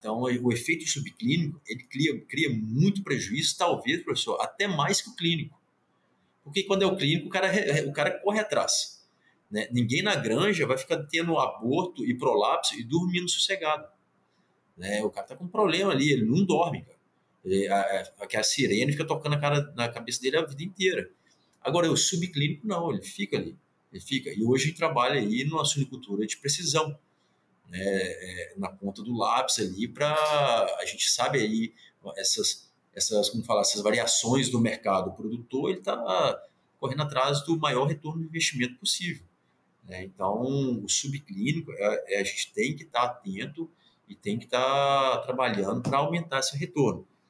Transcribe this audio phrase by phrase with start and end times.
[0.00, 5.14] Então, o efeito subclínico, ele cria, cria muito prejuízo, talvez, professor, até mais que o
[5.14, 5.60] clínico.
[6.42, 7.52] Porque quando é o clínico, o cara,
[7.86, 9.06] o cara corre atrás.
[9.50, 9.68] Né?
[9.70, 13.86] Ninguém na granja vai ficar tendo aborto e prolapso e dormindo sossegado.
[14.74, 15.04] Né?
[15.04, 16.98] O cara tá com um problema ali, ele não dorme, cara.
[17.44, 17.80] Ele, a,
[18.18, 21.10] a, a sirene fica tocando a cara na cabeça dele a vida inteira.
[21.60, 23.54] Agora, o subclínico não, ele fica ali.
[23.92, 24.30] Ele fica.
[24.30, 26.98] E hoje trabalha aí numa suinicultura de precisão
[27.70, 31.72] né, é, na ponta do lápis ali para a gente sabe aí
[32.16, 36.42] essas essas como falar essas variações do mercado o produtor ele está
[36.80, 39.24] correndo atrás do maior retorno de investimento possível
[39.84, 40.02] né?
[40.02, 40.42] então
[40.82, 43.70] o subclínico é, é, a gente tem que estar tá atento
[44.08, 47.06] e tem que estar tá trabalhando para aumentar esse retorno